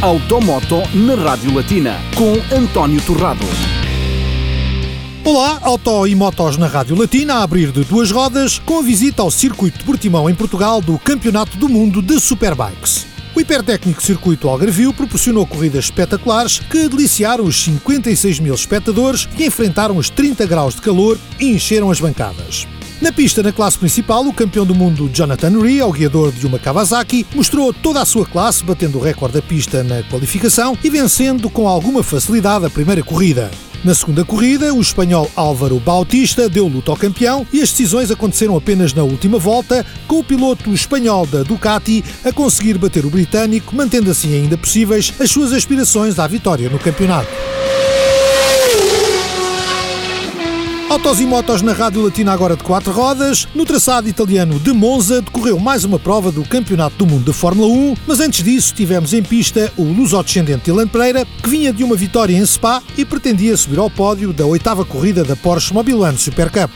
[0.00, 3.44] Automoto na Rádio Latina, com António Torrado.
[5.24, 9.22] Olá, Auto e Motos na Rádio Latina a abrir de duas rodas com a visita
[9.22, 13.08] ao circuito de Portimão em Portugal do Campeonato do Mundo de Superbikes.
[13.34, 19.96] O hipertécnico circuito Algarvio proporcionou corridas espetaculares que deliciaram os 56 mil espectadores que enfrentaram
[19.96, 22.68] os 30 graus de calor e encheram as bancadas.
[23.00, 26.58] Na pista, na classe principal, o campeão do mundo Jonathan Rhee, ao guiador de uma
[26.58, 31.48] Kawasaki, mostrou toda a sua classe, batendo o recorde da pista na qualificação e vencendo
[31.48, 33.52] com alguma facilidade a primeira corrida.
[33.84, 38.56] Na segunda corrida, o espanhol Álvaro Bautista deu luta ao campeão e as decisões aconteceram
[38.56, 43.76] apenas na última volta, com o piloto espanhol da Ducati a conseguir bater o britânico,
[43.76, 47.30] mantendo assim ainda possíveis as suas aspirações à vitória no campeonato.
[50.90, 53.46] Autos e motos na Rádio Latina agora de quatro rodas.
[53.54, 57.68] No traçado italiano de Monza decorreu mais uma prova do Campeonato do Mundo de Fórmula
[57.68, 61.94] 1, mas antes disso tivemos em pista o luso-descendente Dylan Pereira, que vinha de uma
[61.94, 66.16] vitória em Spa e pretendia subir ao pódio da oitava corrida da Porsche Mobile One
[66.16, 66.70] Super Cup.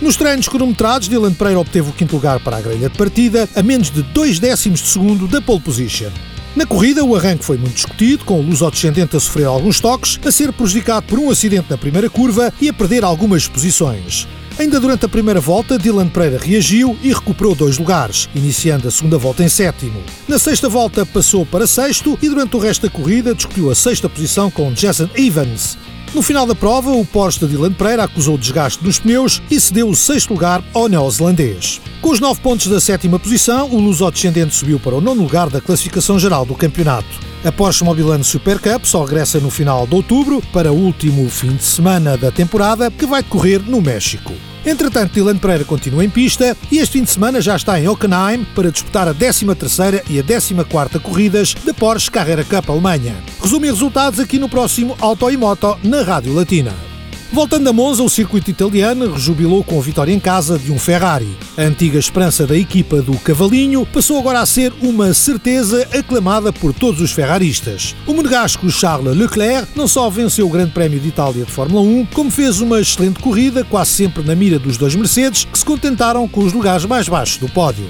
[0.00, 3.62] Nos treinos cronometrados, Dylan Pereira obteve o quinto lugar para a grelha de partida, a
[3.62, 6.10] menos de dois décimos de segundo da pole position.
[6.56, 10.30] Na corrida, o arranque foi muito discutido, com o luso-descendente a sofrer alguns toques, a
[10.30, 14.28] ser prejudicado por um acidente na primeira curva e a perder algumas posições.
[14.56, 19.18] Ainda durante a primeira volta, Dylan Pereira reagiu e recuperou dois lugares, iniciando a segunda
[19.18, 20.00] volta em sétimo.
[20.28, 24.08] Na sexta volta passou para sexto e durante o resto da corrida discutiu a sexta
[24.08, 25.76] posição com Jason Evans.
[26.14, 29.88] No final da prova, o Porsche de Dylan Pereira acusou desgaste nos pneus e cedeu
[29.88, 31.80] o sexto lugar ao neozelandês.
[32.00, 35.60] Com os nove pontos da sétima posição, o luso-descendente subiu para o nono lugar da
[35.60, 37.08] classificação geral do campeonato.
[37.44, 41.56] A Porsche Mobilano Super Cup só regressa no final de outubro para o último fim
[41.56, 44.32] de semana da temporada, que vai decorrer no México.
[44.64, 48.44] Entretanto, Dylan Pereira continua em pista e este fim de semana já está em Hockenheim
[48.54, 53.14] para disputar a 13ª e a 14ª corridas da Porsche Carrera Cup Alemanha.
[53.42, 56.93] Resume resultados aqui no próximo Auto e Moto na Rádio Latina.
[57.34, 61.36] Voltando a Monza, o circuito italiano rejubilou com a vitória em casa de um Ferrari.
[61.58, 66.72] A antiga esperança da equipa do Cavalinho passou agora a ser uma certeza aclamada por
[66.72, 67.96] todos os ferraristas.
[68.06, 72.06] O monegasco Charles Leclerc não só venceu o Grande Prémio de Itália de Fórmula 1,
[72.14, 76.28] como fez uma excelente corrida, quase sempre na mira dos dois Mercedes, que se contentaram
[76.28, 77.88] com os lugares mais baixos do pódio.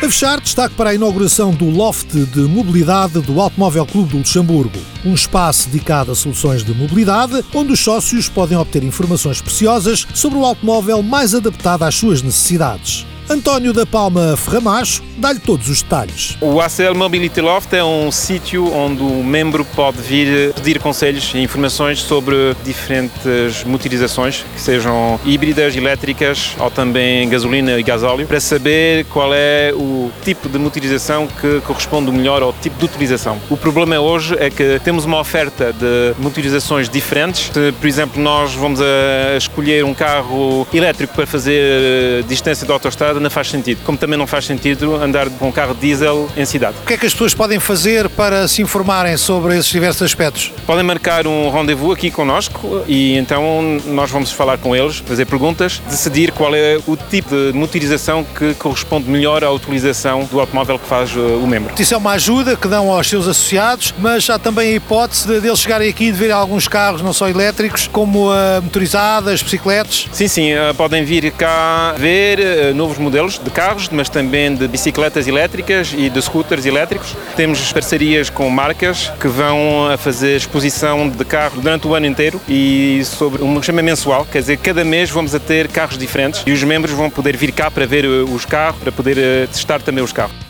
[0.00, 4.78] A fechar, destaque para a inauguração do Loft de Mobilidade do Automóvel Clube do Luxemburgo,
[5.04, 10.38] um espaço dedicado a soluções de mobilidade, onde os sócios podem obter informações preciosas sobre
[10.38, 13.07] o automóvel mais adaptado às suas necessidades.
[13.30, 16.38] António da Palma Ferramacho dá-lhe todos os detalhes.
[16.40, 21.38] O ACL Mobility Loft é um sítio onde o membro pode vir pedir conselhos e
[21.38, 29.04] informações sobre diferentes motorizações, que sejam híbridas, elétricas ou também gasolina e gasóleo, para saber
[29.06, 33.38] qual é o tipo de motorização que corresponde melhor ao tipo de utilização.
[33.50, 37.50] O problema hoje é que temos uma oferta de motorizações diferentes.
[37.52, 43.17] Se, por exemplo, nós vamos a escolher um carro elétrico para fazer distância de autoestrada,
[43.20, 43.80] não faz sentido.
[43.84, 46.76] Como também não faz sentido andar com um carro diesel em cidade.
[46.82, 50.52] O que é que as pessoas podem fazer para se informarem sobre esses diversos aspectos?
[50.66, 55.80] Podem marcar um rendezvous aqui connosco e então nós vamos falar com eles, fazer perguntas,
[55.88, 60.86] decidir qual é o tipo de motorização que corresponde melhor à utilização do automóvel que
[60.86, 61.74] faz uh, o membro.
[61.78, 65.46] Isso é uma ajuda que dão aos seus associados, mas há também a hipótese de,
[65.46, 70.06] eles chegarem aqui e de ver alguns carros, não só elétricos, como uh, motorizadas, bicicletas.
[70.12, 75.26] Sim, sim, uh, podem vir cá ver novos modelos de carros, mas também de bicicletas
[75.26, 77.16] elétricas e de scooters elétricos.
[77.36, 82.40] Temos parcerias com marcas que vão a fazer exposição de carros durante o ano inteiro
[82.48, 86.52] e sobre um chama mensual, quer dizer, cada mês vamos a ter carros diferentes e
[86.52, 90.12] os membros vão poder vir cá para ver os carros, para poder testar também os
[90.12, 90.47] carros.